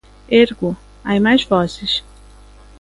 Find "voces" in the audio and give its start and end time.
1.53-1.91